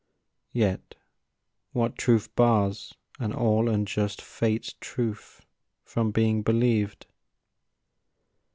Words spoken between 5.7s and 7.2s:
from being believed?